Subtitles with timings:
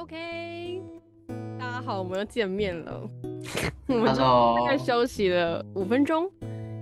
[0.00, 0.80] OK，
[1.58, 3.02] 大家好，我们又见面了。
[3.88, 6.30] 我们大概休息了五分钟，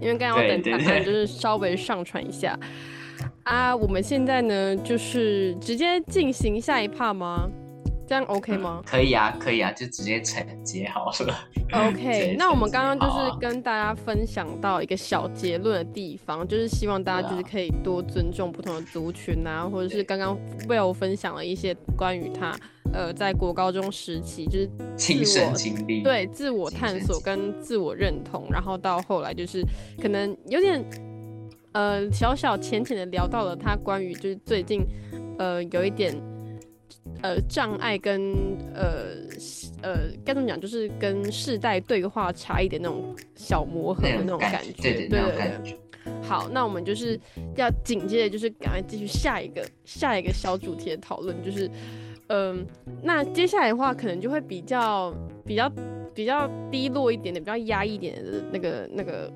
[0.02, 2.59] 因为刚刚要等他们，就是稍微上传一下。
[3.45, 7.48] 啊，我们现在呢，就是直接进行下一趴吗？
[8.06, 8.82] 这样 OK 吗？
[8.84, 11.34] 可以啊，可以啊，就直接承接好了。
[11.73, 20.38] OK， 那我们刚刚就是跟大家分享到一个小结论的地方，就是希望大家就是可以多尊重不同的族群啊，或者是刚刚
[20.69, 22.55] Will 分享了一些关于他
[22.96, 29.62] 呃在国高中时期就是亲身经历，对自我探索跟自我认同，然后到后来就是
[30.00, 30.82] 可能有点
[31.73, 34.80] 呃小小浅浅的聊到了他关于就是最近
[35.38, 36.16] 呃有一点。
[37.23, 38.34] 呃，障碍跟
[38.74, 39.06] 呃
[39.82, 45.78] 呃该怎么讲，就是跟世代对话差一点那种小磨合的那种感觉，对对对。
[46.23, 47.18] 好，那我们就是
[47.56, 51.71] 要紧接着就是赶快继续下一个下一个小主题的讨论，就是
[52.29, 52.66] 嗯，
[53.02, 55.71] 那接下来的话可能就会比较比较
[56.15, 59.30] 比较低落一点点，比较压抑一点的那个那个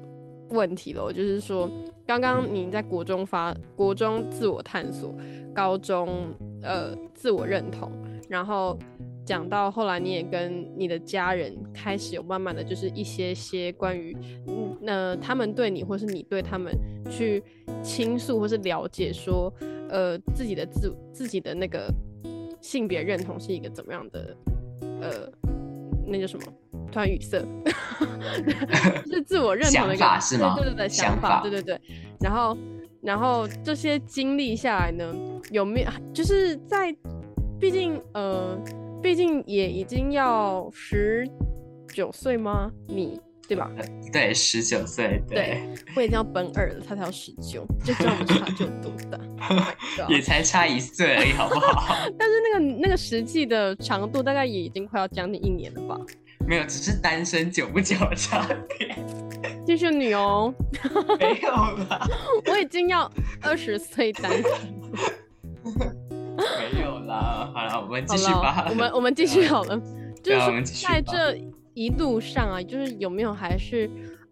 [0.50, 1.70] 问题了，就是说
[2.06, 5.14] 刚刚你在国中发国中自我探索，
[5.54, 6.08] 高中。
[6.62, 7.90] 呃，自我认同，
[8.28, 8.78] 然后
[9.24, 14.14] 讲到后来，你也跟你的家人开始有慢慢的就是一些些关于，
[14.46, 16.70] 嗯，那他们对你或是你对他们
[17.10, 17.42] 去
[17.82, 19.50] 倾诉或是了解，说，
[19.88, 21.90] 呃，自己的自自己的那个
[22.60, 24.36] 性别认同是一个怎么样的，
[25.00, 25.32] 呃，
[26.06, 26.44] 那叫什么？
[26.92, 27.38] 突然语塞，
[29.06, 30.56] 是自我认同的想法是吗？
[30.56, 31.80] 对对对，想法，对对对，
[32.20, 32.56] 然后。
[33.02, 35.10] 然后这些经历下来呢，
[35.50, 36.94] 有没有就是在，
[37.58, 38.54] 毕竟呃，
[39.02, 41.26] 毕竟也已经要十
[41.94, 42.70] 九岁吗？
[42.86, 43.70] 你对吧？
[44.12, 45.18] 对，十九岁。
[45.26, 45.62] 对，
[45.96, 49.18] 我已经要奔二了，他才要十九，就这么差就多大？
[50.08, 51.96] 也才差一岁而已，好不好？
[52.18, 55.98] 但是那个那个实际的长度大概也已经快要将近一年了吧？
[56.46, 58.46] 没有，只是单身久不久的差
[58.78, 58.94] 别。
[59.66, 60.52] 继续女哦，
[61.18, 62.06] 没有啦，
[62.46, 63.10] 我已经要
[63.42, 64.42] 二十岁单身。
[66.72, 68.66] 没有啦，好了，我们继续吧。
[68.68, 69.80] 我们我们继续好了，
[70.22, 71.38] 就是在这
[71.74, 73.88] 一路上啊，就是有没有还是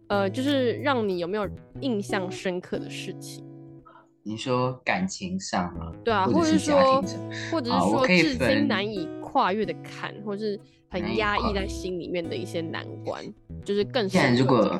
[0.08, 1.48] 呃，就是让你有没有
[1.82, 3.44] 印象深刻的事情？
[4.28, 5.90] 你说感情上吗？
[6.04, 7.02] 对啊，或者是说，
[7.50, 13.24] 或者是说至今难以跨越的坎，或是很压抑在心里面的一些难关，
[13.64, 14.78] 就是更现在如果。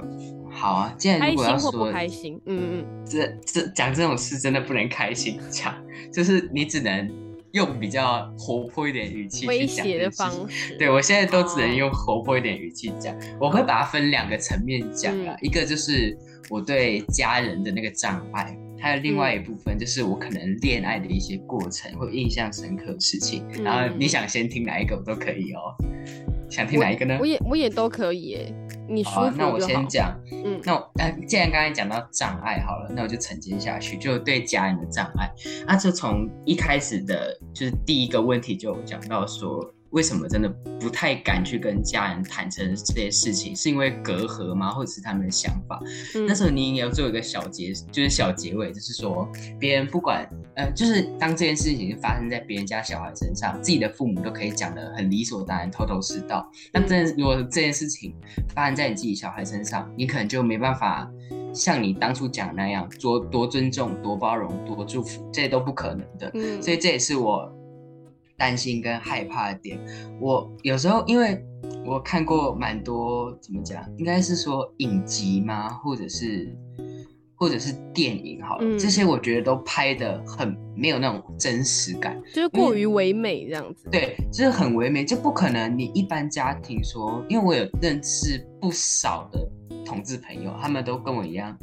[0.51, 5.75] 好啊，既然如果要说不开心，嗯嗯，这这讲这种事真的不能开心讲，
[6.13, 7.09] 就是你只能
[7.53, 10.75] 用比较活泼一点语气威胁的方式。
[10.77, 16.17] 对我现在都只能用活泼一点语气讲，我会把它分两个层面讲啊，一个就是
[16.49, 23.45] 我对家人的那个障碍，还有另外一部分就是我可能恋爱的一些过程或印象深刻的事情。
[23.63, 25.75] 然后你想先听哪一个我都可以哦，
[26.49, 27.19] 想听哪一个呢？
[27.21, 28.55] 我也我也都可以诶。
[28.89, 30.19] 你说，那我先讲。
[30.33, 35.31] 嗯，那我呃，既然刚才讲到障碍好了，那我就承接下去，就对家人的障碍。
[35.67, 39.75] 那就从一开始的，就是第一个问题就讲到说。
[39.91, 43.57] 为什么真的不太敢去跟家人坦诚这些事情？
[43.57, 44.71] 是因为隔阂吗？
[44.71, 45.81] 或者是他们的想法？
[46.27, 49.27] 那时候你也要做一个小结，就是小结尾，就是说
[49.59, 56.47] 别人不管，呃，就是当这件事情发生在别人家小孩身上，自己的父母都可以讲的很理所当然、头头是道。
[56.73, 58.15] 那真如果这件事情
[58.55, 61.11] 发生在你自己小孩身上，你可能就没办法
[61.55, 66.31] 像你当初讲那样，多多尊重、多包容、多祝福，这些都不可能的。
[66.35, 67.51] 嗯，所以这也是我。
[68.39, 69.79] 担心跟害怕的点，
[70.21, 71.45] 我有时候因为
[71.85, 75.69] 我看过蛮多，怎么讲，应该是说影集吗？
[75.69, 76.57] 或者是
[77.35, 83.89] 或者是电影，好了，这些我觉得都拍的很没有那种真实感，就是过于唯美这样子。
[83.91, 89.49] 对，就是很唯美，就不可能你一般家庭说，因为我有认识不少的。
[89.89, 91.57] 同志朋友，他们都跟我一样，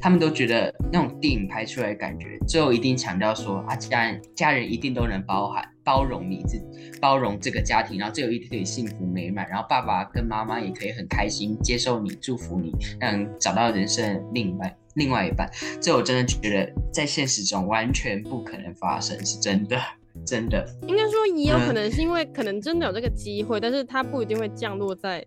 [0.00, 6.60] 他们都觉得那种电影拍出来的感觉，最后一定强调说啊，家人家人一定都能包含包容你，自
[7.00, 15.48] 包容这个家庭，然后最后一定可以幸福美满，然后爸爸跟妈妈也可以很开心接受你，祝福你，让找到人生另一半另外一半。
[15.80, 19.80] 这我真的觉得在现实中完全不可能发生，是真的，
[20.26, 20.66] 真的。
[20.88, 25.24] 应该说也有可能是因为可能真的有这个机会，但是它不一定会降落在。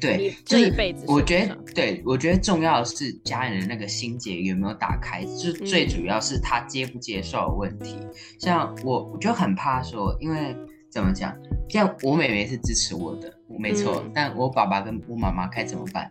[0.00, 7.96] 对，这一辈子，我觉得，对我觉得重要的是家人的那个心结有没有打开，就最主要是他接不接受的问题。
[8.38, 10.56] 像我，我就很怕说，因为
[10.90, 11.36] 怎么讲，
[11.68, 16.10] 像我妹妹是支持我的，没错，但我爸爸跟我妈妈该怎么办？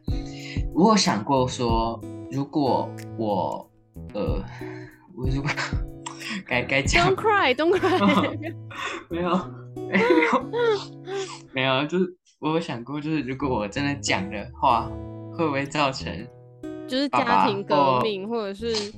[0.73, 1.99] 我有想过说，
[2.31, 3.69] 如果我，
[4.13, 4.43] 呃，
[5.15, 5.49] 我如果
[6.45, 7.09] 该该讲。
[7.09, 8.53] Don't cry, don't cry。
[9.09, 9.31] 没有，
[9.75, 10.51] 没有，
[11.53, 14.87] 没有，就是我有想过，就是如果我真的讲的话，
[15.33, 16.07] 会不会造成
[16.87, 18.93] 就是家庭革命，或者是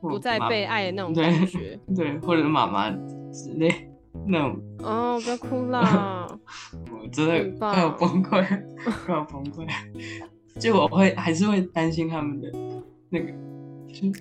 [0.00, 1.78] 不再被爱的那种感觉。
[1.96, 2.90] 对，或者妈妈
[3.32, 3.72] 之类
[4.26, 6.26] 那种，哦，不要哭啦。
[6.92, 8.44] 我真的快要崩溃，
[9.06, 9.66] 快要崩溃。
[10.60, 12.50] 就我会还是会担心他们的
[13.08, 13.32] 那个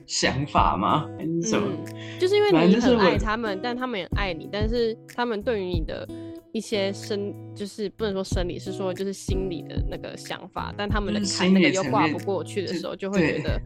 [0.05, 1.05] 想法吗？
[1.17, 1.67] 还是什么？
[1.93, 6.07] 嗯，就是因为你很爱他们，但他们也爱你，但是他们对于你的
[6.55, 13.61] 一些生，就是不能说生理，是说就是心理的那个想法，但他们的就是坎那个又挂不过去的时候，就会觉得，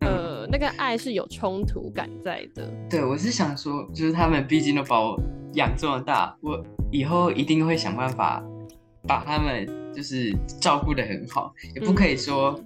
[0.00, 2.70] 呃，那个爱是有冲突感在的。
[2.90, 5.18] 对，我是想说，就是他们毕竟都把我
[5.54, 8.44] 养这么大，我以后一定会想办法
[9.08, 12.62] 把他们就是照顾的很好，也不可以说，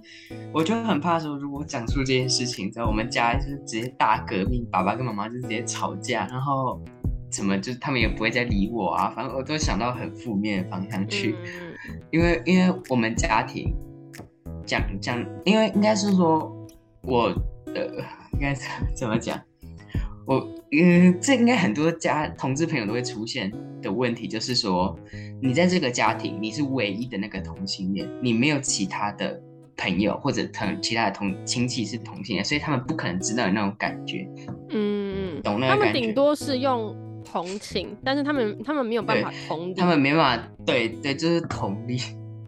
[0.53, 6.81] 我就很怕说，如果讲出这件事情之后，我们家就是直接大革命，爸爸跟妈妈就直接吵架，然后
[7.29, 13.73] 怎么就是他们也不会再理我啊，反正我都想到很负面的方向去，嗯 因为因为我们家庭
[14.65, 16.51] 讲讲，因为应该是说
[17.03, 17.33] 我
[17.65, 18.03] 的
[18.33, 18.65] 应该怎
[18.95, 19.39] 怎么讲，
[20.25, 23.51] 我嗯，这应该很多家同志朋友都会出现
[23.81, 24.97] 的问题，就是说
[25.41, 29.41] 你在这个家庭你是唯一的那个同性恋，你没有其他的
[29.77, 34.27] 朋友或者同其他的同亲戚是同性恋，所以他们不可能知道你那种感觉。
[34.71, 36.93] 嗯，懂那个他们顶多是用
[37.31, 41.97] 同情，但是他们他们没有办法同理，他们没办法，对对，就是同理。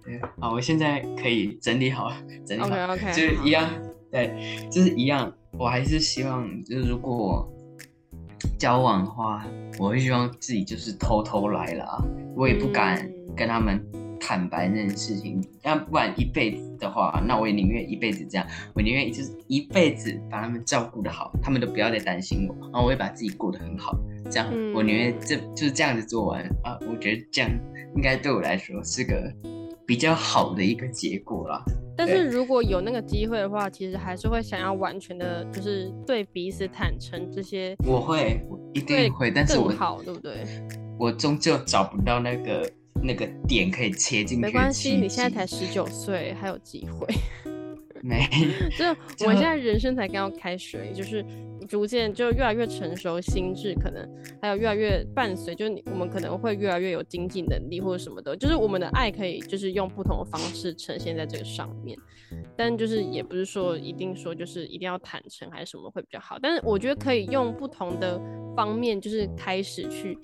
[0.04, 2.12] 对， 好，我现在可以整理好，
[2.46, 3.70] 整理好就是一样，
[4.12, 4.34] 对，
[4.72, 5.32] 就是一样。
[5.52, 7.48] 我还是希望，就是如果
[8.58, 9.46] 交往的话，
[9.78, 12.04] 我会希望自己就是偷偷来啦，
[12.36, 13.80] 我也不敢嗯跟他们
[14.20, 15.42] 坦白这件事情。
[15.64, 23.98] 要不然一辈子的话，那我也宁愿一辈子这样，我宁愿就是一辈子把他们照顾的好，他们都不要再担心我，然后我会把自己过得很好。
[24.30, 27.50] 这样，嗯我宁愿这就是这样子做完啊，我觉得这样
[27.96, 29.32] 应该对我来说是个
[29.90, 31.64] 比较好的一个结果啦。
[31.98, 40.46] 但是如果有那个机会的话，其实还是会想要完全的，就是对彼此坦诚这些，我会，我一定会，但是我更好，对不对？
[41.00, 42.72] 我终究找不到那个
[43.02, 44.42] 那个点可以切进去。
[44.44, 47.08] 没关系，你现在才十九岁，还有机会。
[48.04, 48.30] 没，
[48.78, 51.26] 就是我们现在人生才刚要开始，就是
[51.70, 54.06] 逐渐就越来越成熟，心智可能
[54.42, 61.96] 还有越来越伴随，就是我们可能会越来越有经济能力或者什么的，就是我们的爱可以就是用不同的方式呈现在这个上面，
[62.58, 68.20] 但就是也不是说一定说就是一定要坦诚还是什么会比较好，但是我觉得可以用不同的
[68.56, 70.18] 方面就是开始去，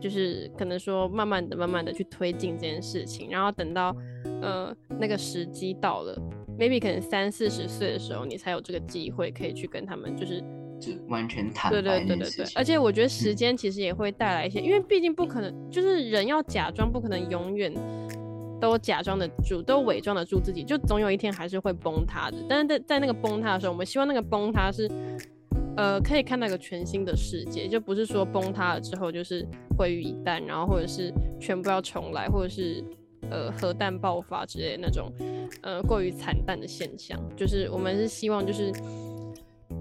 [0.00, 3.96] 就是可能说慢慢的、慢慢的去推进这件事情，然后等到
[4.42, 6.20] 呃那个时机到了。
[6.58, 10.44] maybe 可能三四十岁的时候，你才有这个机会可以去跟他们，就是
[10.80, 12.46] 就完全坦对白对对对对。
[12.54, 17.72] 而且我觉得时间其实也会带来一些，因为毕竟不可能，就是人要假装，不可能永远
[18.60, 22.38] 都假装得住，都伪装得住自己，就总有一天还是会崩塌的。
[22.48, 24.90] 但是在在那个崩塌的时候，我们希望那个崩塌是。
[25.76, 29.46] 呃，可以看到一个全新的世界，就不是说崩塌了之后就是
[29.78, 32.84] 毁于一旦，然后或者是全部要重来，或者是
[33.30, 35.10] 呃核弹爆发之类的那种
[35.62, 37.18] 呃过于惨淡的现象。
[37.34, 38.70] 就是我们是希望就是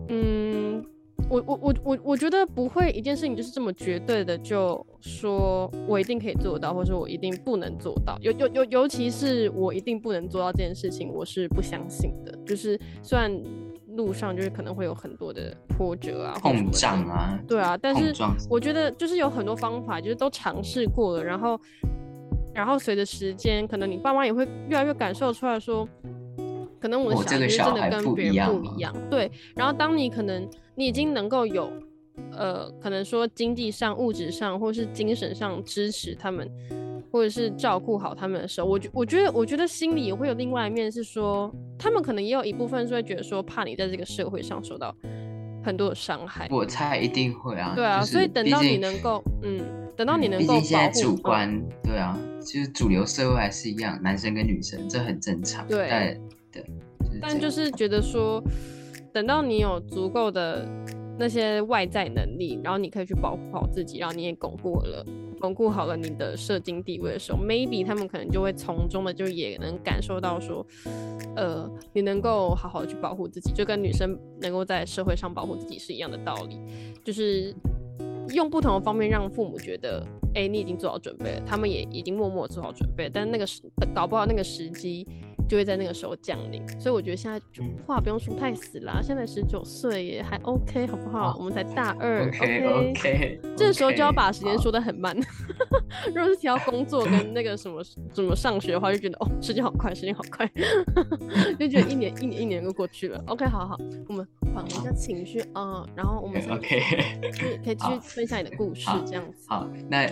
[0.10, 0.84] 嗯，
[1.30, 8.18] 我我我我我觉得不会一件事情就是这么绝对的就说我一定可以做到，或者我一定不能做到。
[8.22, 12.38] 尤尤尤尤其是我一定不能做到这件事情，我是不相信的。
[12.46, 13.32] 就是虽然
[13.96, 18.14] 路上就是可能会有很多的波折啊、碰撞啊，对啊，但是
[18.50, 21.60] 我觉得就是有很多方法，就是都尝试过了，然后，
[22.54, 25.88] 然后随着时间，可能你爸妈也会越来越感受出来说，
[26.80, 28.96] 可能我的我这个小孩就是真的跟别人不一样。
[29.10, 31.72] 对，然后当你可能你已经能够有，
[32.32, 36.50] 呃，可能说经济上、物质上或是精神上支持他们，
[37.12, 44.96] 或者是照顾好他们的时候，我觉我觉得我觉得心里也会有另外一面是说，他们可能也有一部分是会觉得说，怕你在这个社会上受到
[45.64, 46.48] 很多的伤害。
[46.50, 47.74] 我猜一定会啊。
[47.76, 49.60] 对啊，就是所以等到你能够，嗯，
[49.96, 55.68] 等到你嗯能够保毕竟现在护嗯主观，对啊，就是主流社会还是一样，男生跟女生，这很正常。
[55.68, 56.18] 对但
[56.52, 56.64] 对，
[57.00, 58.44] 就是但就是觉得说，
[59.14, 60.68] 等到你有足够的
[61.18, 65.06] 那些外在能力，然后你可以去保护好自己，然后你也巩固了、
[65.40, 70.66] 巩固好了你的社经地位的时候，maybe 他们可能就会从中的就也能感受到说，
[71.36, 76.58] 呃，你能够好好的去保护自己，就跟女生能够在社会上保护自己是一样的道理，
[77.04, 77.54] 就是
[78.34, 83.62] 用不同的方面让父母觉得，哎、你已经做好准备了，他们也已经默默做好准备了，但那个时
[83.94, 85.06] 搞不好那个时机
[85.50, 86.66] 就会在那个时候降临。
[86.80, 91.36] 所以我觉得现在就话不用说太死啦，现在十九岁也还 OK，好不好？
[91.38, 95.14] 我们才大二，OK OK， 这时候就要把时间说的很慢。
[96.08, 100.48] 如果是提到工作跟那个什么什么上学的话，就觉得哦，时间好快，时间好快，
[101.60, 103.22] 就觉得一年一年一年就过去了。
[103.28, 103.78] OK，好好，
[104.08, 106.80] 我们缓一下情绪啊，然后我们 OK，
[107.66, 109.46] 可以继续分享你的故事，这样子。
[109.50, 110.08] 好，那。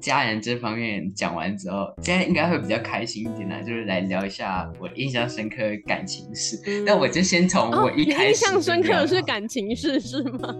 [0.00, 6.58] 家人这方面讲完之后，现在应该会比较开心一点啦，就是来聊一下我印象深刻的感情事。
[6.84, 8.28] 那我就先从我一开始。
[8.28, 10.54] 印象深刻的是感情事是吗？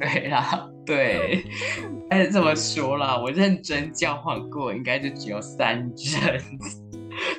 [0.00, 1.44] 对啦，对，
[2.08, 6.42] 但是这么说啦，我认真交往过，应该就只有三人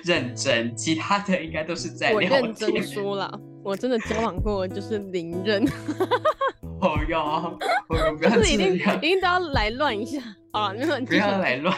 [0.04, 2.32] 认真，其他的应该都是在聊天。
[2.32, 5.64] 我认真说了，我真的交往过就是零人。
[6.82, 10.20] 哦哟，我不要 这样，一定都要来乱一下。
[10.52, 11.76] 好了，不要来乱。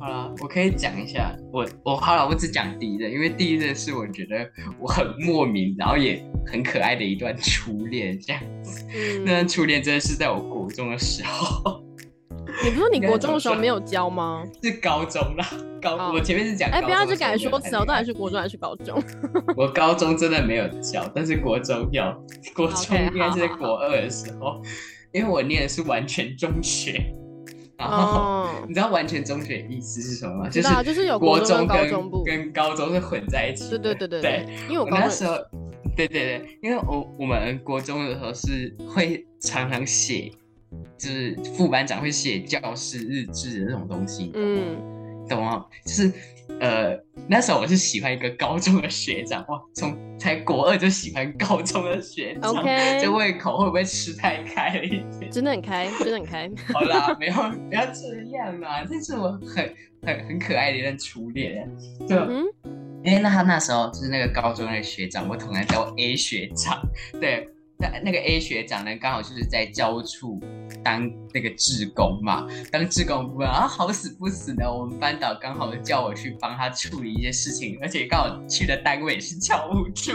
[0.00, 4.48] 好了，我可以讲一下，我我好了，我只讲第一任，因为第一任是我觉得
[4.80, 8.84] 我很莫名，然后也很可爱的一段初恋，这样子。
[9.24, 11.84] 那段初恋真的是在我国中的时候。
[12.64, 14.42] 你不是说你 国中的时候没有教吗？
[14.62, 15.46] 是高中啦，
[15.80, 16.68] 高我前面是讲。
[16.70, 19.00] 哎，不要去改说辞哦，到底是国中还是高中？
[19.56, 22.02] 我高中真的没有教，但是国中有，
[22.54, 24.60] 国中应该是在国二的时候，
[25.12, 27.14] 因为我念的是完全中学。
[27.88, 30.48] 然后 你知道完全中学意思是什么吗？
[30.48, 31.90] 就是就是有国中跟
[32.24, 33.70] 跟高中是混在一起。
[33.70, 35.36] 对对对对对，因为我那时候，
[35.96, 40.30] 对对对，因为我我们国中的时候是会常常写。
[40.96, 44.76] 就是副班长会写教师日志的那种东西，嗯，
[45.28, 45.64] 懂吗？
[45.84, 46.12] 就是
[46.60, 46.94] 呃，
[47.26, 54.88] 那时候我是喜欢一个高中的学长，哇，从才国二就喜欢高中的学长，OK， 这胃口会不会吃太开了一
[55.18, 55.30] 点？
[55.32, 56.50] 真的很开，真的很开。
[56.72, 58.84] 好啦，没有，不要这样啦！
[58.84, 61.66] 这是我很很很可爱的一段初恋，
[62.06, 62.16] 对，
[63.02, 66.82] 因为那他那时候就是那个高中的学长，我同样叫 A 学长，
[67.18, 67.48] 对。
[67.80, 70.38] 那那个 A 学长呢，刚好就是在教处
[70.84, 80.12] 当那个志工嘛，当志工部分啊，好死不死的，我们班导刚好叫我去帮他处理一些事情，而且刚好去的单位是教务处，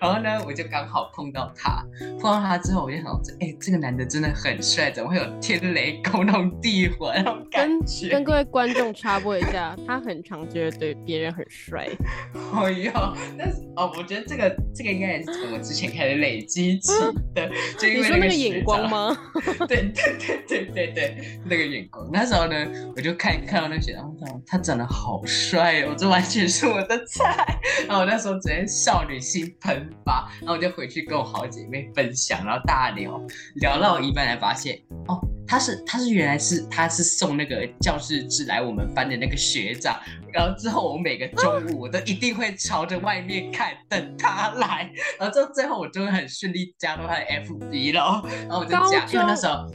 [0.00, 1.82] 然后呢，我就刚好碰到他，
[2.20, 3.06] 碰到他之后，我就想，
[3.40, 8.08] 哎，这个男的真的很帅，怎么会有天雷勾动地火那种感觉？
[8.16, 11.88] 跟各位观众插播一下，他很常觉得对别人很帅。
[12.34, 12.92] 哎呦，
[13.38, 16.92] 但是哦，我觉得这个这个应该也是从我之前开始累积起。
[17.34, 19.16] 对，就因为那个眼光吗？
[19.68, 22.08] 对对对对对对，那个眼光。
[22.12, 27.58] 那时候呢，我就看看到那个学长，他长得好帅哦，这完全是我的菜。
[27.86, 33.20] 然后我那时候直接少女心喷发，然后我就回去跟我好姐妹分享，然后大聊
[33.56, 35.20] 聊到一半才发现，哦。
[35.46, 39.98] 他是他是原来是他是送那个教室纸来我们班的那个学长，
[40.32, 49.66] 然后之后我每个中午我都一定会朝着外面看等他来，然后之后最后我就会很顺利加入他的 FB 了，然后我就加，因为那时候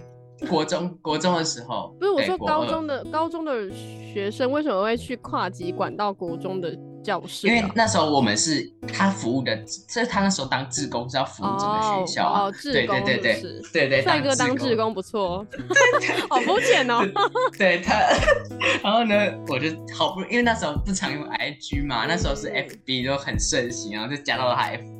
[0.49, 6.77] 国中国中的时候，不是我说高中的高中的学生为什么会去跨级管到国中的？
[7.03, 12.51] 教室，因为那时候我们是他服务的，所以他那时候当志工是要服务整个学校啊。
[12.63, 13.41] 对对对对
[13.73, 15.45] 对对，帅哥当志工不错，
[16.29, 17.01] 好肤浅哦。
[17.57, 17.99] 对他，
[18.83, 19.15] 然后呢，
[19.47, 24.90] 我就好不，因为那时候不常用 IG 嘛，那时候是 FB 就很盛行，然后就加到了他 FB，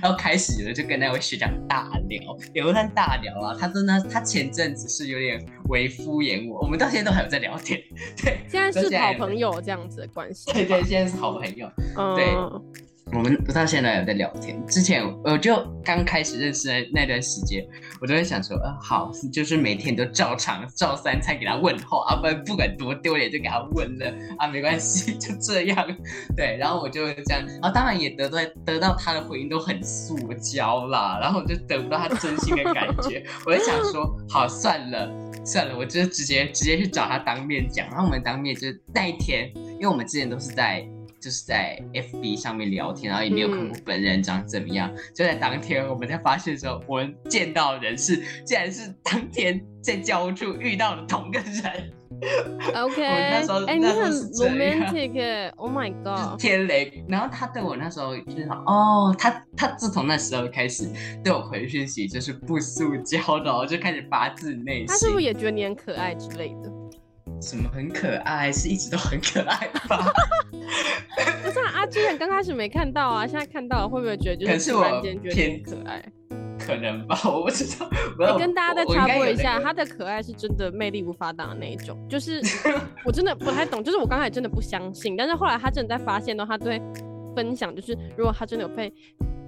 [0.00, 7.80] 然后开始了就跟那位学长大聊，也不算大聊啊，他真的他前阵子是有点微敷衍我，我们到现在都还有在聊天，
[8.16, 11.48] 对，现在是好朋友这样子的关系，对对，现在是好朋友。
[11.48, 11.72] 朋友，
[12.16, 14.64] 对，我们不到现在有在聊天。
[14.66, 17.66] 之前我就刚开始认识的那段时间，
[18.00, 25.96] 我都会想说，呃，好，就是每天都照常照三餐给他问候啊，不不管多丢脸就给他问了啊，没关系， 就这样。
[26.36, 35.10] 对，然后我就这样，然后当然也得到得到他的回应都很塑胶啦，然后我就得不到他真心的感觉，我就想说，好，算了
[35.44, 37.88] 算了，我就直接直接去找他当面讲。
[37.88, 40.86] 然后我们当面就是那一天，因为我们之前都是在。
[41.20, 44.90] 就是在 FB 上面聊天，然后也没有看过本人长怎么样。
[45.14, 51.92] 就在当天，我们在发现的时候，我们见到的人是竟然是当天在教务处遇到的同个人。
[52.74, 52.96] OK，
[53.30, 57.04] 那时候哎，你很 romantic 哎，Oh my god，天雷。
[57.08, 60.88] 然后他对我那时候就是哦，他他自从那时候开始
[61.22, 64.86] 对我回讯息就是不塑胶的，就开始发自内心。
[64.86, 66.72] 他是不是也觉得你很可爱之类的？
[67.40, 68.50] 什么很可爱？
[68.52, 70.12] 是一直都很可爱吧？
[71.42, 76.04] 不是啊，之前刚开始没看到啊，现在看到了，会不会觉得就是突然间觉得可爱？
[76.58, 77.88] 可能吧，我不知道。
[78.32, 82.40] 你跟大家再插播一下，他的可爱是真的魅力无法挡的那一种，就是
[83.04, 86.80] 我真的不太懂，就是我刚才真的不相信，但是后来他真的在发现到他对。
[87.36, 88.92] 分享，就是如果他真的有被，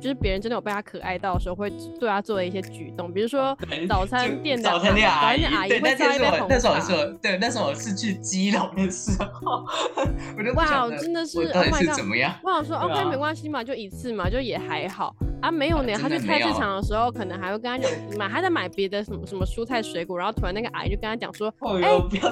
[0.01, 3.57] 就是别人真的有被他可爱到的时候，会对他做的一些举动，比如说
[3.89, 9.65] 早餐店的早餐店阿姨，阿姨会那一杯红那时候我是对，那时候我是去基隆的时候，
[10.39, 12.35] 我就哇，真的是到底是怎么样？
[12.43, 15.51] 我想说，OK，没关系嘛，就一次嘛，就也还好啊。
[15.51, 21.53] 没有呢，他去菜市场的时候，可能还会跟他讲买，他在买别的什么什么蔬菜水果，然后突然那个阿姨就跟他讲说，
[21.83, 21.89] 哎，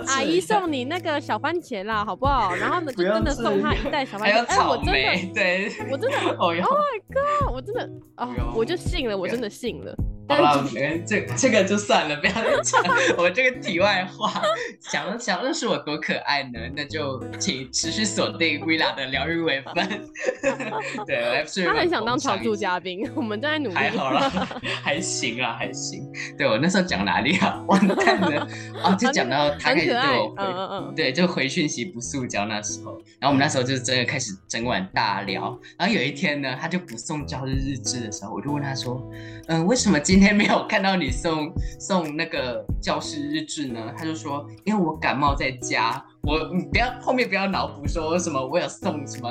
[0.06, 2.54] 阿姨送你那个小番茄啦，好不好？
[2.54, 4.44] 然后呢， 就真的送他一袋小番茄。
[4.46, 9.92] 哎，我真的，对，我真的，Oh my God，我真的，啊，我就信了，我真的信了。
[10.28, 10.64] 好了，
[11.04, 12.80] 这这个就算了，不要再讲。
[13.18, 14.40] 我这个题外话，
[14.78, 19.74] 想想认识我多可爱呢，那就请持续锁定 Villa 的疗愈微分。
[21.04, 23.74] 对，他很想当常驻嘉宾， 我们正在努力。
[23.74, 24.30] 还好啦，
[24.82, 26.06] 还行啊，还行。
[26.36, 27.64] 对我那时候讲哪里啊？
[27.66, 28.46] 完蛋了
[28.84, 28.94] 啊！
[28.94, 32.92] 就讲到他开始对我回，对，就回讯息不塑胶那时候。
[33.18, 35.58] 然后我们那时候就真的开始整晚大聊。
[35.78, 39.02] 然后有一天呢，他就不送教日日志的时候，我就问他说
[39.49, 49.31] ：“嗯，为什么今？”今天没有看到你送送那个教师日志呢，他就说，因为我感冒在家，我你不要后面不要脑补说什么我有送什么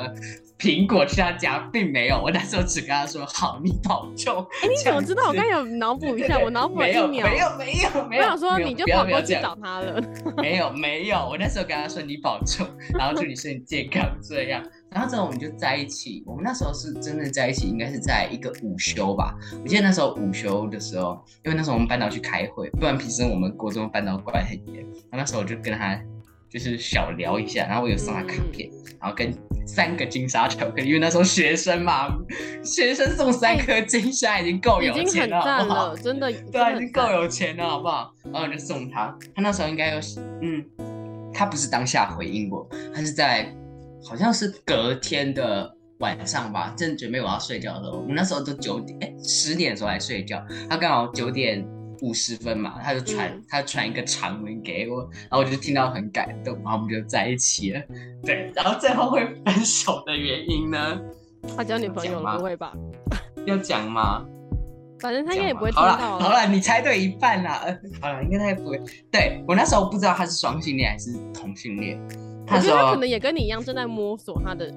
[0.58, 4.48] 苹果去他家，并没有，我那时候只跟他说好，你保重。
[4.64, 5.28] 哎，你怎么知道？
[5.28, 10.02] 我刚有脑补一下，我脑补了一秒，没有没有没有，我想说你就跑过去找他了。
[10.38, 12.66] 没有没有，我那时候跟他说你保重，
[12.98, 14.64] 然后祝你身体健康这样。
[14.98, 19.38] 然后之后我们就在一起，我们那时候是真的在一起，应该是在一个午休吧。
[19.62, 24.82] 我记得那时候午休的时候，因为那时候我们班导去开会，不然平时我们国中班导管很严。
[24.82, 26.02] 然后那时候我就跟他
[26.50, 29.32] 就是小聊一下，然后我有送他卡片，然后跟
[29.68, 32.08] 三个金沙巧克力，因为那时候学生嘛，
[32.64, 35.96] 学生送三颗金沙已经够有钱了，好不好？
[35.96, 38.12] 真的，对啊，已经够有钱了，好不好？
[38.24, 40.02] 然后我就送他，他那时候应该有，
[40.42, 40.66] 嗯，
[41.32, 43.56] 他不是当下回应我，他是在。
[44.04, 50.42] 好像是隔天的晚上吧，正准备我要睡觉的时候，我们那时候都九点，哎，十点的时候来睡觉。
[50.70, 51.66] 他刚好九点
[52.02, 57.82] 五十分嘛，他就传，他传一个长文给我，然后我就听到很感动，然后我们就在一起了。
[58.24, 61.00] 对，然后最后会分手的原因呢？
[61.56, 62.74] 他交女朋友了，不会吧？
[63.46, 64.24] 要讲吗？
[65.00, 65.96] 反正他应该也不会听到。
[65.96, 67.64] 好了，好了，你猜对一半啦。
[68.02, 68.82] 好了，应该他也不会。
[69.12, 72.00] 对我那时候不知道他是双性恋还是同性恋。
[72.48, 74.72] 我觉得他可能也跟你一样正在摸索他的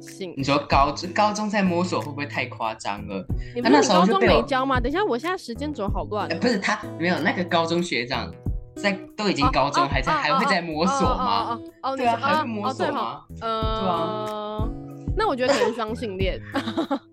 [0.00, 0.34] 性。
[0.36, 3.24] 你说高高中在摸索会不会太夸张了？
[3.54, 4.80] 你不是高中没教吗？
[4.80, 6.28] 等一下，我现在时间轴好乱。
[6.40, 8.32] 不是他没有那个高中学长
[8.74, 11.58] 在都已经高中还在还会在摸索吗？
[11.82, 13.20] 哦，对啊，还会摸索吗？
[13.40, 14.68] 呃，
[15.16, 16.40] 那我觉得可能双性恋。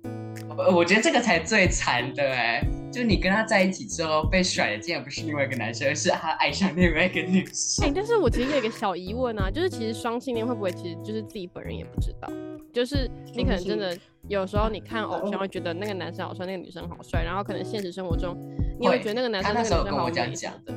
[0.75, 2.61] 我觉得这个才最惨的哎。
[2.91, 7.85] 就你跟他在一起之后被甩的，竟然不是另外一个男生，而是他爱上另外一个女生。
[7.85, 12.27] 哎，但是我其实有一个小疑问啊，就是其实双性恋会不会其实就是自己本人也不知道？
[12.73, 13.95] 就是你可能真的
[14.27, 18.35] 有时候你看偶像会觉得那个男生好帅，那个女生好帅，然后可能现实生活中
[18.79, 20.27] 你会觉得那个男生那个女生好讲
[20.65, 20.73] 的。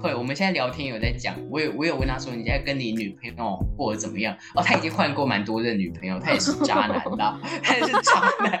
[0.00, 4.36] 会，我们现在聊天有在讲，我有我有问他说你现在跟你女朋友过得怎么样？
[4.56, 8.60] 哦，他已经换过蛮多的女朋友，他也是渣男的， 他也是渣男。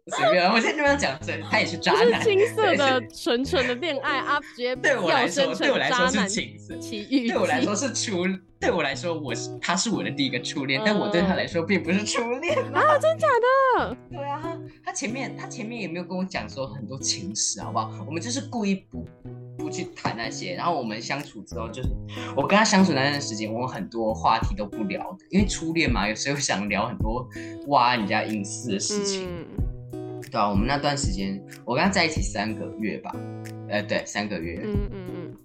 [0.17, 2.21] 随便，我在这边讲，这他也是渣男。
[2.21, 6.77] 青涩的纯纯的恋爱啊，直接对我来说，对我来说是青涩。
[6.77, 8.25] 奇遇，对我来说是初，
[8.59, 13.27] 对我来说我是他是我的第一个初恋，但我对他来说并不是初恋啊，真假
[13.77, 13.97] 的？
[14.09, 17.91] 对啊，他前面他前面也没有跟我讲说很多情史，好不好？
[18.05, 19.05] 我们就是故意不
[19.57, 21.89] 不去谈那些，然后我们相处之后，就是
[22.35, 27.27] 我跟他相处那段时间，我很多话题都不聊的，因为初恋嘛，有时候想聊很多
[27.67, 29.45] 挖人家隐私的事情。
[30.31, 33.13] 对啊，我们那段时间，我跟他在一起三个月吧，
[33.69, 34.61] 呃，对，三个月。
[34.63, 35.37] 嗯嗯嗯，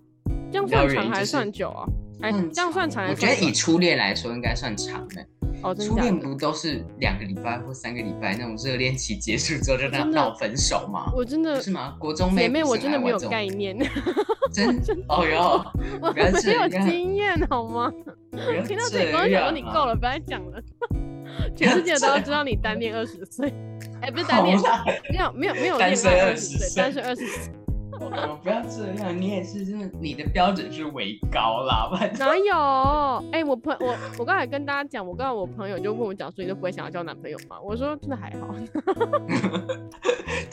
[0.53, 1.85] 这样算长还算久啊？
[2.23, 3.09] 哎，这样算长？
[3.09, 5.27] 我觉得以初恋来说，应该算长的。
[5.63, 11.11] 哦，初恋不都是两个礼拜或三个礼拜那种热恋期结束之后就闹闹分手吗？
[11.17, 11.97] 我真的是吗？
[11.99, 13.77] 国中妹妹，我真的没有概念。
[14.53, 15.65] 真 哦哟，
[16.01, 17.91] 我没有经验好吗？
[18.67, 20.63] 听到自己刚讲说你够了，不要讲了。
[21.55, 23.53] 全世界都 要知道你单恋二十岁。
[24.03, 24.59] 哎，不是单恋，
[25.11, 27.53] 没有没有没有单身二十岁，单身二十岁。
[28.43, 33.25] 不要这样，你也是，真的，你的标准是为高啦， 哪有？
[33.33, 37.57] 哎，我朋我我刚才跟大家讲，我刚才我朋友就问我讲说，你都不会想要交男朋友吗？
[37.65, 38.55] 我说真的还好。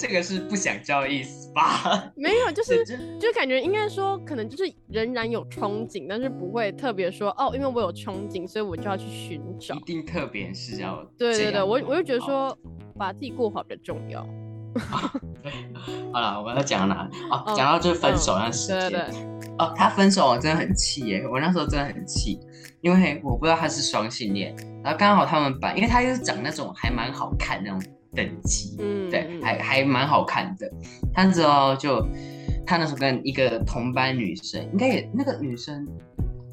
[0.05, 2.11] 这个是不想交的意思吧？
[2.13, 2.83] 没有，就是
[3.19, 9.75] 就感觉应该说，可能就是仍然有憧憬，但是不会特别说哦，因为我有憧憬，所以我就要去寻找。
[9.75, 12.57] 一定特别是要对对对，我我就觉得说。
[12.95, 14.23] 把自己过好比较重要。
[15.41, 15.51] 对，
[16.13, 17.09] 好了，我们要讲到哪？
[17.31, 18.79] 哦，讲到就是分手那时间。
[18.81, 19.55] 对对。
[19.57, 21.27] 哦，他分手我真的很气耶！
[21.27, 22.39] 我那时候真的很气，
[22.81, 27.81] 因为我不知道他是双性恋，然后刚好他们班，因为他又是长那种还蛮好看那种
[28.15, 30.69] 等级，嗯，对，还还蛮好看的。
[31.13, 32.05] 他之后就
[32.65, 35.87] 他那时候跟一个同班女生，应该也那个女生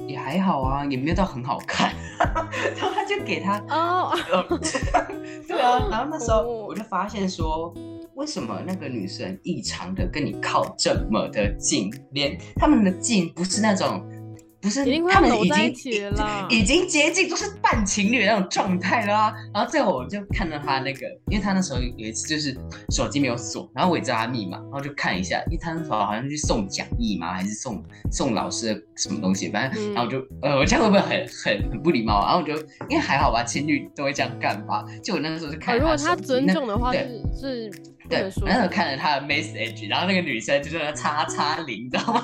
[0.06, 4.12] 也还好啊，也没有到很好看， 然后他就给他哦，
[5.46, 7.74] 对啊，然后那时候我就发现说。
[8.16, 14.06] 为什么那个女生异常的跟你靠这么的近，连他们的近不是那种。
[14.60, 15.74] 不是，他们已经
[16.50, 19.32] 已经接近，都是半情侣那种状态了。
[19.54, 22.54] 然后最后我就看到他那个，因为他那时候有一次就是
[22.90, 32.20] 手机没有锁，然后我也知道他密码，然后就看一下，因为他那时候好像去送讲义嘛，还是送送老师的什么东西，反正然后我就呃，我这样会不会很很很不礼貌？
[32.26, 32.54] 然后我就
[32.88, 34.84] 因为还好吧，情侣都会这样干吧。
[35.02, 37.70] 就我那时候就看，如果他尊重的话，是是。
[38.10, 42.22] 对，然后看了他的 message，然后那个女生就在那叉叉零， 你知道吗？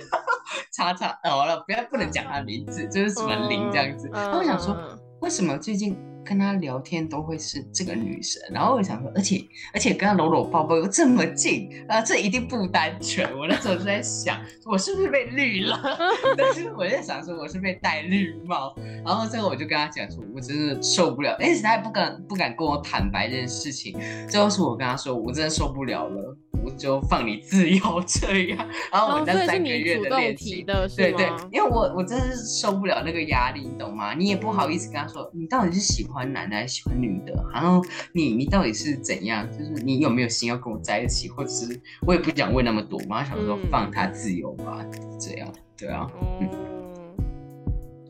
[0.72, 4.08] 叉叉，哦了，不要不能讲他名字，就是什么零这样子。
[4.12, 4.76] 然后我想说，
[5.20, 5.98] 为什么最近？
[6.28, 13.26] 跟他聊天都会是这个女生，然后我想说，而且而且跟他搂搂抱抱又这么近，啊，这一定不单纯。
[13.38, 15.80] 我那时候就在想，我是不是被绿了？
[16.36, 18.74] 但是我在想说，我是被戴绿帽。
[19.06, 23.98] 然后最后我就跟他讲说，我真的受不了，但是他也不敢不敢跟我坦白这件事情。
[24.28, 26.36] 最后是我跟他说，我真的受不了了。
[26.60, 28.58] 我就放你自由这样，
[28.90, 34.12] 然后我们那三个月的恋情，对对，因为我我真的是受不了那个压力，你懂吗？
[34.12, 37.34] 你也不好意思跟他说，你到底是喜欢男的还是喜欢女的？
[37.52, 39.46] 然后你你到底是怎样？
[39.50, 41.28] 就是你有没有心要跟我在一起？
[41.28, 44.84] 或者是我也不想问那么多嘛，想说放他自由吧，
[45.20, 46.06] 这样对啊，
[46.40, 46.48] 嗯，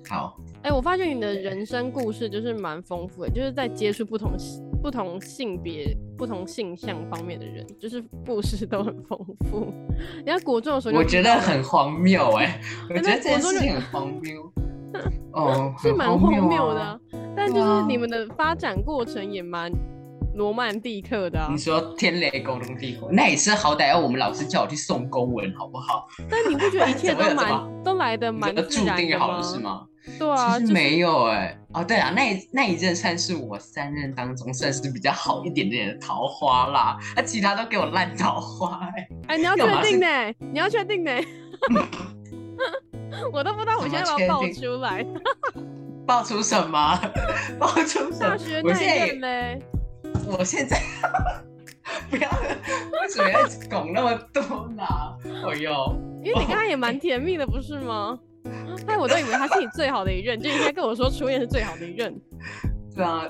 [0.08, 0.36] 好。
[0.62, 4.32] 哎，我发现你的人生故事就是蛮丰富的，就是在接触不同
[4.82, 9.18] 不同性别、不同性向方面的人，就是故事都很丰
[9.48, 9.72] 富。
[10.18, 14.52] 你看国中的时候，我觉得很荒谬 哎，我觉得这件事情很荒谬。
[15.32, 17.00] 哦，是蛮荒谬的，
[17.36, 19.70] 但就是你们的发展过程也蛮
[20.34, 21.46] 罗曼蒂克的。
[21.50, 26.06] 你说天雷勾动地火，那也是好歹要我们老师叫我去送公文，好不好？
[26.28, 29.42] 但你不觉得一切都蛮 都来的蛮注定好了？
[29.42, 29.84] 是吗？
[30.18, 39.08] 对啊，其实没有哎，哦对啊，那那一任算是我三任当中算是比较好一点点的桃花啦，那其他都给我烂桃花哎。
[39.26, 40.06] 哎，你要确定呢？
[40.52, 41.12] 你要确定呢？
[43.32, 45.06] 我都不知道我现在要爆出来，
[46.06, 46.98] 爆出什么？
[47.58, 48.18] 爆出什么？
[48.20, 49.62] 大学那任嘞？
[50.26, 50.80] 我现在
[52.10, 53.40] 不要，为什么要
[53.70, 54.42] 拱那么多
[54.76, 54.84] 呢？
[55.24, 58.18] 哎呦，因为你刚刚也蛮甜蜜的，不是吗？
[58.86, 62.14] 哎，我都以为他是你最好的一任，就应该跟我说初恋是最好的一任。
[62.94, 63.24] 对啊，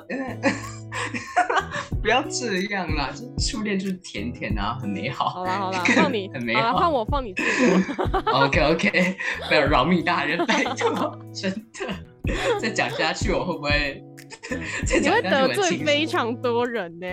[2.02, 5.28] 不要这样啦，初恋就是甜甜啊，很美好。
[5.28, 6.76] 好啦 好啦，放你，很美好。
[6.76, 7.78] 换我放你自由。
[8.32, 9.16] OK OK，
[9.48, 14.02] 不要饶命大人，拜托，真的，再讲下去我会不会？
[15.00, 17.06] 你会得罪非常多人呢。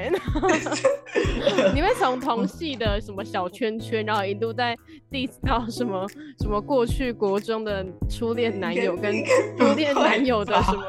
[1.74, 4.76] 你会从同系的什么小圈圈，然后一路在
[5.10, 6.06] diss 到什么
[6.42, 9.14] 什么过去国中的初恋男友跟
[9.58, 10.84] 初恋男友的什么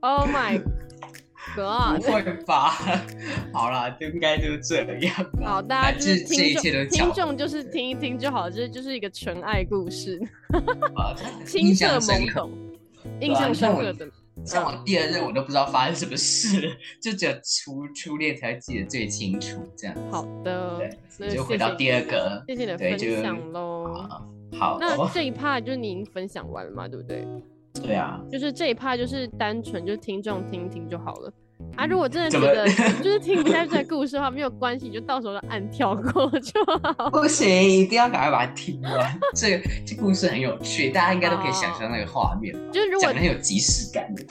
[0.00, 0.62] ？Oh my
[1.54, 1.62] 不
[2.02, 2.72] 会吧？
[3.52, 5.14] 好啦，就应该就是这样。
[5.44, 10.20] 好，大家就是听众，听众就是听一听就好，这就是一个纯爱故事，
[11.46, 12.50] 青涩懵懂，
[13.20, 14.08] 印象深刻的。
[14.44, 19.96] 像我第二任，我都不知道发生什么事，就只有初初恋才记得最清楚这样。
[20.10, 20.78] 好的，
[21.16, 24.06] 对，就回到第二个，谢谢你的分享喽。
[24.58, 27.26] 好，那这一趴就是您分享完了嘛，对不对？
[27.82, 31.32] 对啊，就是这一趴就是单纯就听众听听就好了。
[31.74, 32.66] 啊，如果真的觉得
[33.02, 37.10] 就是听不下去这个故事的话，没有关系，就到时候按跳过就好。
[37.10, 39.18] 不行，一定要赶快把它听完。
[39.34, 44.24] 这个这故事很有趣，大家应该都可以想象那个画面，就是如果很有即视感的。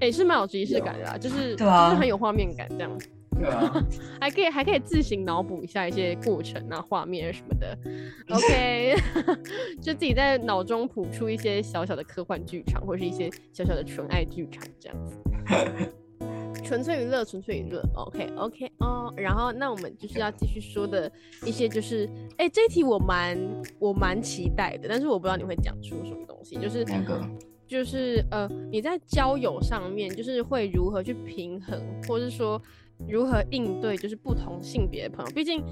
[0.00, 2.90] 哎，是蛮有即视感的啦，就是就是很有画面感这样。
[3.38, 3.86] 对啊，
[4.20, 7.76] 还可以还可以自行脑补一下一些过程啊、画面什么的。
[8.30, 8.94] OK，
[9.80, 15.16] 就自己在脑中谱出一些小小的科幻剧场，或是一些小小的纯爱剧场这样子。
[16.62, 19.12] 纯粹娱乐，纯粹娱乐，OK，OK 哦。
[19.16, 21.10] 然后，那我们就是要继续说的
[21.44, 23.36] 一些，就是，哎，这一题我蛮
[23.80, 27.20] 我蛮期待的，但是我不知道你会讲出什么东西，就是那个？
[27.66, 32.60] 就是呃，你在交友上面，就是会如何去平衡，或者是说
[33.08, 35.32] 如何应对，就是不同性别的朋友。
[35.32, 35.62] 毕竟，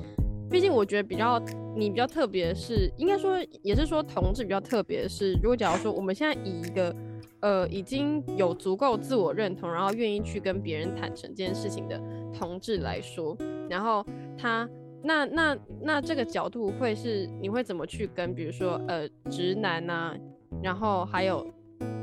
[0.51, 1.38] 毕竟我觉得比较
[1.77, 6.95] 你比较特别是，应该说也是说同志比较特别是，如果假如说我们现在以一个。
[7.43, 11.99] 呃，已经有足够自我认同，然后愿意去跟别人坦诚这件事情的
[12.38, 13.35] 同志来说，
[13.66, 14.05] 然后
[14.37, 14.69] 他
[15.03, 20.14] 那那那这个角度会是你会怎么去跟比如说呃直男啊，
[20.62, 21.47] 然后还有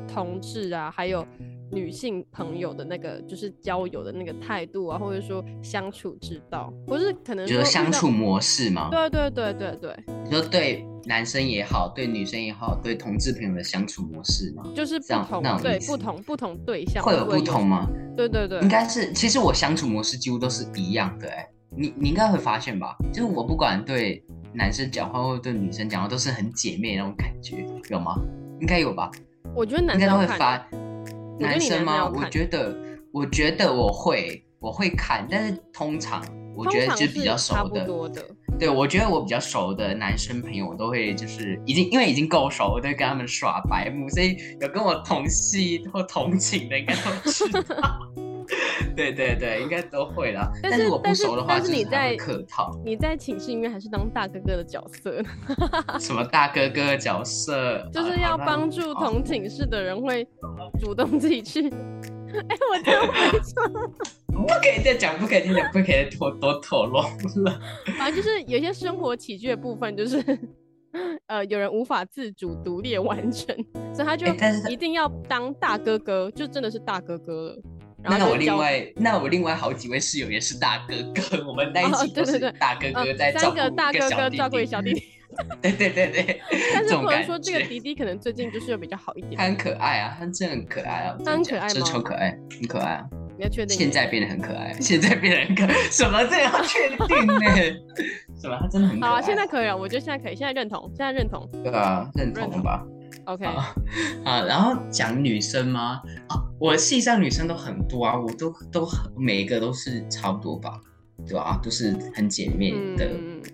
[0.07, 1.23] 同志啊，还有。
[1.71, 8.89] 女性朋友的那个就是交友的那个态度啊，或者说相处之道，不是可能就是相处模式吗？
[8.89, 10.03] 对对对对对。
[10.23, 14.63] 你说对男生也好，对女生也好，对同志朋友的相处模式吗？
[14.75, 17.87] 就是不同对不同不同对象会有不同吗？
[18.15, 19.11] 对对对，应该是。
[19.13, 22.95] 其实我相处模式几乎都是一样的，哎，你你应该会发现吧？
[23.13, 28.15] 就是我不管对男生讲话，或者对女生讲话，都是很姐妹那种感觉，有吗？
[28.59, 29.11] 应该有吧？
[29.53, 30.65] 我觉得男生都会发。
[31.39, 32.09] 男生吗？
[32.09, 32.75] 我觉得，
[33.11, 36.23] 我觉得我会，我会看，但是通常
[36.55, 37.87] 我觉得就比较熟的，
[38.59, 47.99] 对，我觉得我比较熟的男生朋友，我都会就是已经因为已经够熟，我都会跟他们耍白目，所以有跟我同系或同寝的应该都知道。
[48.95, 50.51] 对对对，应该都会啦。
[50.61, 52.71] 但是我不熟的话，是你在客套。
[52.85, 55.21] 你在寝室里面还是当大哥哥的角色？
[55.99, 57.87] 什么大哥哥的角色？
[57.91, 60.27] 就是要帮助同寝室的人，会
[60.79, 61.69] 主动自己去。
[62.27, 63.63] 哎，我真没错。
[64.27, 67.01] 不可以再讲，不可以再讲，不可以多多透露
[67.43, 67.59] 了。
[67.97, 70.21] 反正就是有些生活起居的部分，就是
[71.27, 73.55] 呃，有人无法自主独立完成，
[73.93, 74.27] 所以他就
[74.69, 77.61] 一定要当大哥哥，就真的是大哥哥了。
[78.09, 85.03] 那我另外，那我另外好几位室友也是大哥哥，我们在一起都是大哥哥在照顾大哥哥照顾小弟弟。
[85.61, 86.41] 对对对对，
[86.73, 89.35] 但是不能说这个迪迪可能最近就是比较好一点。
[89.35, 91.81] 他很可爱啊，他真的很可爱啊，他很可爱吗？
[91.85, 93.05] 超可爱，很可爱啊。
[93.37, 93.77] 你要确定？
[93.77, 96.23] 现在变得很可爱，现在变得很可爱 什么？
[96.25, 97.41] 这要确定呢？
[98.41, 98.57] 什么？
[98.59, 99.21] 他真的很可爱好啊！
[99.21, 101.47] 现在可以了，我觉得现在可以，现在认同，现在认同。
[101.63, 102.83] 对啊，认同吧。
[103.27, 103.45] OK，
[104.23, 106.01] 啊，然后讲女生吗？
[106.29, 110.79] 啊，我系上女生都很多啊，我都都很每一个都是差不多吧，
[111.27, 111.59] 对吧？
[111.61, 113.05] 都是很简面的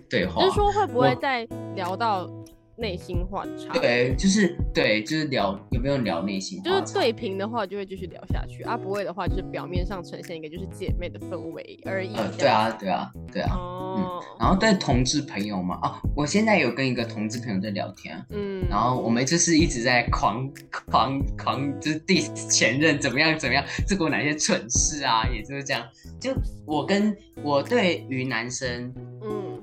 [0.08, 0.42] 对话。
[0.42, 2.30] 就是说会不会再聊到？
[2.76, 12.14] 内心话差，对，就是对，就是聊有没有聊内心，就是对平的话就会继续聊下去啊，不会的话就是表面上呈现一个就是姐妹的氛围而已。
[12.16, 13.54] 呃，对啊，对啊，对啊。
[13.54, 14.20] 哦。
[14.40, 20.50] 然后对同志朋友嘛，啊，我现在有跟一个同志朋友在聊天，嗯，然后我们就是一直在狂
[20.90, 25.86] 狂狂，就是第前任怎么样怎么样，做过哪些蠢事啊，也就是这样。
[26.20, 26.34] 就
[26.66, 29.53] 我跟我对于男生，嗯。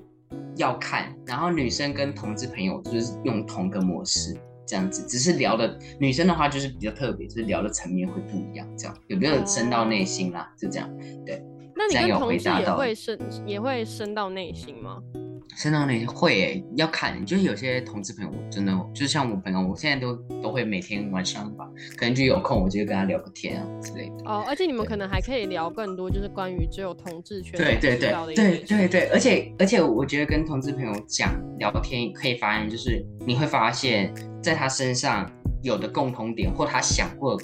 [0.57, 4.35] 要看，然后女生跟同志朋友就是用同个模式
[4.65, 10.51] 这样子，只是聊的女生的话就是比较特别，就是聊的层面会不一样，这样有没有深到内心啦？
[10.57, 10.89] 就这样，
[11.25, 11.43] 对。
[11.75, 15.01] 那你跟同志也会深也会深到内心吗？
[15.55, 24.15] 深到内会诶，要看，就是有些同志朋友真的，就是像我朋友，我现在都都会每天晚上吧，可能就有空我就跟他聊个天啊之类的。
[24.25, 35.29] 哦，而且你们可能还可以聊更多，就是关于只有同志圈对对对对对对，而且而且我觉得跟同志朋友讲聊天可以发现，就是你会发现在他身上
[35.61, 37.39] 有的共同点或他想过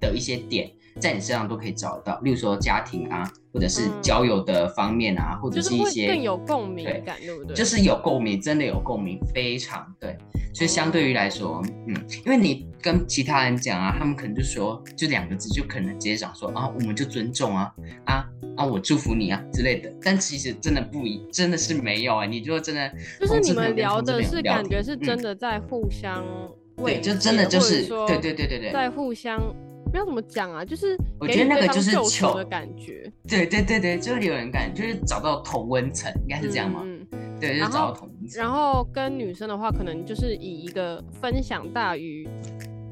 [0.00, 0.70] 的一些点。
[0.98, 7.54] 在你身上都可以找到，例如说家庭啊，或者是交友的方面啊，或者是一些更有共鸣感，对不对？
[7.54, 10.16] 就是有共鸣，真的有共鸣，非常对。
[10.52, 17.72] 所以相对于来说，嗯，因为你跟其他人讲啊，他们可能就说就两个字，就可能直接讲说啊，我们就尊重啊，
[18.04, 19.92] 啊啊，我祝福你啊之类的。
[20.02, 22.26] 但其实真的不一，真的是没有啊。
[22.26, 26.24] 你就真的就是你们聊的是感觉是真的在互相
[26.76, 29.40] 对，就真的就是对对对对对，在互相。
[29.90, 33.10] 不要怎么讲啊，就是我觉得那个就是求的感觉。
[33.28, 36.82] 对对对对，就是有人感，就是找到同温层，应该是这样吗？
[36.84, 37.06] 嗯，
[37.40, 38.40] 对，就是找到同温层。
[38.42, 42.28] 然后跟女生的话，可能就是以一个分享大于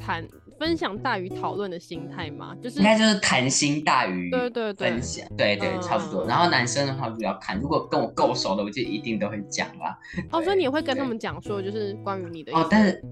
[0.00, 0.26] 谈，
[0.58, 6.26] 分享大于讨论的心态嘛，就是应该就是谈心大于对对对分享，对对差不多。
[6.26, 9.96] 然后男生的话比较看，如果跟我够熟的，我就一定都会讲啦。
[10.32, 13.02] 哦，所以你会 跟他们讲说，就是关于你的哦，但是。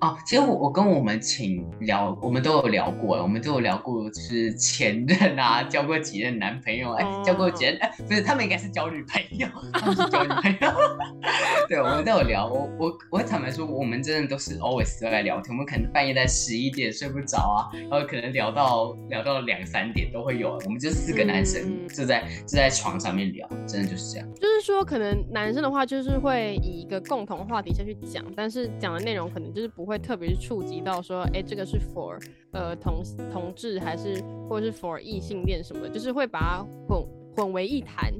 [0.00, 10.74] 哦，其实我我跟我们请聊，我们都有聊过，我们都有聊过，就是前任啊，交过几任男朋友，哎，交过几任，哎，不是，他们应该是交女朋友， 他们是交女朋友。
[11.68, 24.28] 对，我们都有聊，我我我坦白说，我们真的都是 always 都在聊天，我们可能半夜在十一点睡不着啊，然后可能聊到聊到两三点都会有，我们就四个男生就在就在床上面聊，真的就是这样。
[24.34, 29.85] 就是说，可能男生的话就是会以一个共同话题下去讲，但是讲的内容可能就是不。
[29.86, 32.20] 会特别是触及到说，哎，这个是 for
[32.52, 37.02] 呃同同志还是或者是 for 异性恋什么的，就是会把它混
[37.34, 38.12] 混为一谈，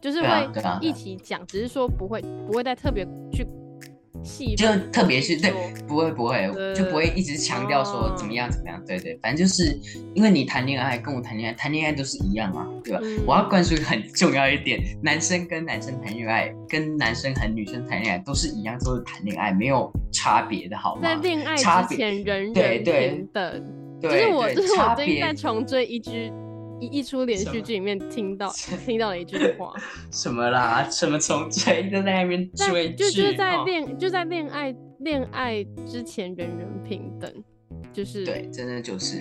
[0.00, 0.50] 就是会
[0.80, 3.46] 一起讲，只是说不会不会再特别去
[4.24, 5.52] 戏，就特别是对，
[5.86, 9.78] 不会不会，就不会一直强调说怎么样怎么样，对对，反正就是
[10.14, 13.00] 因为你谈恋爱跟我谈恋爱，谈恋爱都是一样啊，对吧？
[13.02, 21.02] 嗯我要灌输一个很重要一点，男生跟男生谈恋爱，跟男生和女生谈恋爱都是一样，都是谈恋爱，没有差别的好吗？
[21.02, 23.64] 在恋爱差别之前人人对对平等。
[24.00, 26.30] 对这是我，对这是我差最近别在重追一句
[26.84, 28.52] 一一出连续剧里面听到
[28.84, 29.72] 听到了一句话，
[30.12, 30.88] 什么啦？
[30.90, 33.64] 什么从追就在那边追，就就是在哦。
[33.64, 37.32] 恋就在恋爱恋爱之前人人平等，
[37.92, 39.18] 就是对，真的就是，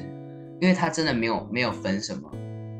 [0.62, 2.30] 因为他真的没有没有分什么。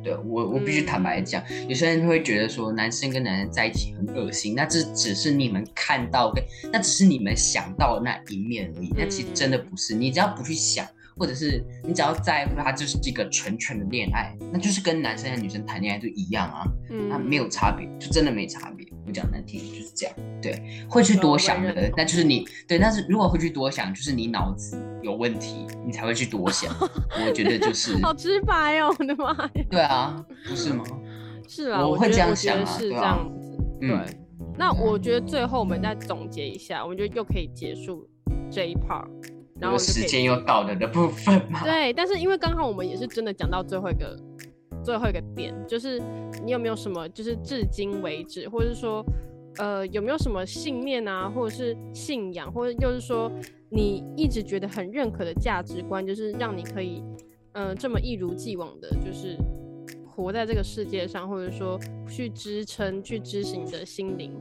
[0.04, 6.44] 对我，我必须坦白嗯讲，有些人会觉得说男生跟男生在一起很恶心，那这只是你们看到跟
[6.74, 9.96] 那只是你们想到的那一面而已，那其实真的不是。
[9.96, 10.86] 你只要不去想，
[11.18, 18.88] 或者是你只要在乎他就是一个纯纯的恋爱，那就是跟男生和女生谈恋爱就一样啊，嗯那没有差别，就真的没差别。
[19.06, 26.74] 我讲难听就是这样，对，会去多想的那就是你对，但是如果会去多想，就是你脑子有问题，你才会去多想。
[26.80, 29.52] 我觉得就 是，好直白哦，我的妈呀！
[29.70, 30.84] 对啊，不是吗？
[31.50, 33.58] 是啊，我会这样想啊对啊样子。
[33.82, 34.18] 嗯对，
[34.58, 38.08] 那我觉得最后我们再总结一下，我们就又可以结束
[38.50, 39.06] 这一 part，
[39.60, 41.64] 然后时间又到了的部分嘛。
[41.64, 44.18] 对，但是因为刚好我们也是真的讲到最后一个
[44.84, 46.02] 最后一个点，就是
[46.44, 49.06] 你有没有什么就是至今为止，或者是说
[49.58, 53.32] 呃有没有什么信念啊，或者是信仰，或者又是说
[53.70, 57.04] 你一直觉得很认可的价值观，就是让你可以
[57.54, 59.38] 嗯、呃这么一如既往的，就是
[60.06, 64.32] 活在这个世界上，或者说去支撑、去支持你的心灵。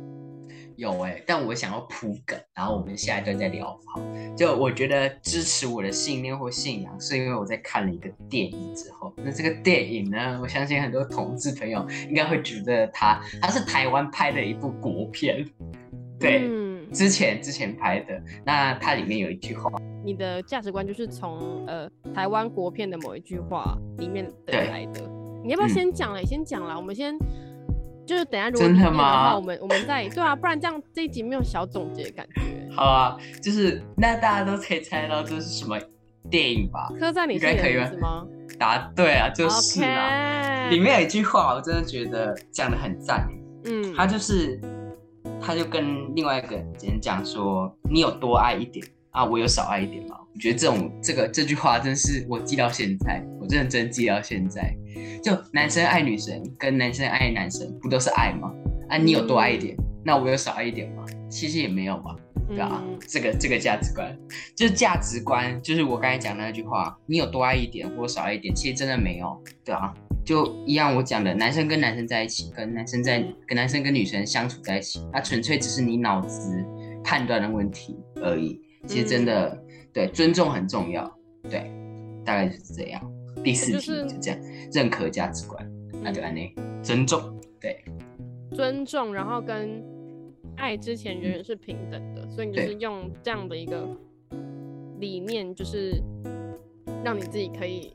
[0.76, 4.00] 有哎、但我想要铺梗，然后我们下一段再聊好。
[4.36, 15.44] 就我觉得支持我的信念或信仰，是因为我在看了一个电影之后，那这个电影呢，我相信很多同志朋友应该会觉得它，它是台湾拍的一部国片，
[16.18, 19.70] 对，嗯，之前之前拍的，那它里面有一句话，
[20.04, 25.00] 你的价值观就是从呃台湾国片的某一句话里面得对来的。
[25.44, 26.20] 你要不要嗯先讲了？
[26.20, 27.18] 你先讲了，我们先
[28.06, 32.42] 就是等下如果真的吗，我们我们再对啊，不然这样这一集没有小总结的感觉。
[32.74, 35.78] 好啊，就是那大家都可以猜到这是什么
[36.30, 36.88] 电影吧？
[36.98, 38.26] 刻在你心里的应该可以吧名字吗？
[38.58, 40.68] 答对啊，就是啊。
[40.70, 43.28] 里面有一句话，我真的觉得讲的很赞。
[43.64, 44.60] 嗯，他就是，
[45.40, 46.66] 他就跟另外一个人
[47.00, 50.18] 讲说，你有多爱一点啊，我有少爱一点吗。
[50.34, 54.74] 我觉得这种这个这句话真是我记到现在，我认真记到现在。
[55.22, 58.52] 就男生爱女生跟男生爱男生，不都是爱吗？
[58.88, 61.04] 啊，你有多爱一点，那我有少爱一点吗？
[61.30, 62.16] 其实也没有吧，
[62.48, 64.14] 对啊，嗯这个这个价值观，
[64.56, 69.94] 就是价值观，就是我刚才讲的那句话，你有多爱一点或少爱一点，其实真的没有，对啊，
[70.24, 76.64] 就一样我讲的，男生跟男生在一起，跟男生在跟男生跟女生相处在一起，那纯粹只是你脑子
[77.04, 78.60] 判断的问题而已。
[78.86, 81.10] 其实真的，对尊重很重要，
[81.42, 81.70] 对，
[82.24, 83.00] 大概就是这样。
[83.42, 84.40] 第四题就这样，
[84.72, 85.68] 认可价值观，
[86.02, 87.20] 那就按那尊重，
[87.60, 87.82] 对。
[88.54, 89.82] 尊重，然后跟
[90.56, 93.88] 爱之前人人是平等的，所以你就是用这样的一个
[94.98, 96.02] 理念，就是
[97.02, 97.94] 让你自己可以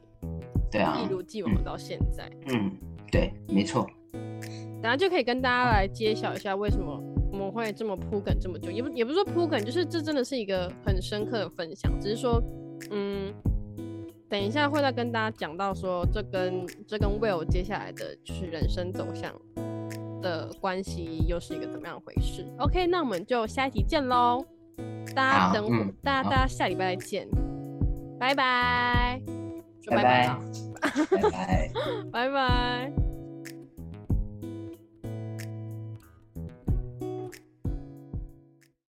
[0.72, 2.28] 对啊一，如既往地到现在。
[2.48, 2.72] 嗯，
[3.12, 3.88] 对，没错，
[4.82, 12.42] 然后就可以跟大家来揭晓一下为什么我们会这么铺梗这么久，也不也不是说铺梗，就是这真的是一个很深刻的分享，只是说，
[12.92, 13.34] 嗯，
[14.30, 19.34] 等一下会再跟大家讲到说这跟这跟 Will 接下来的就是人生走向
[20.22, 22.46] 的关系又是一个怎么样的回事。
[22.60, 24.44] OK，那我们就下一集见喽，
[25.16, 27.28] 大家等大家大家下礼拜再见，
[28.20, 29.22] 拜拜，
[29.82, 30.40] 说拜拜
[31.12, 31.72] 拜拜。
[32.12, 32.92] 拜拜。